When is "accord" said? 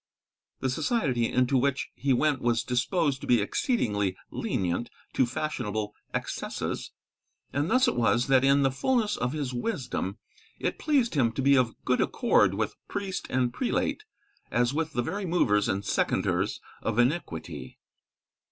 12.01-12.55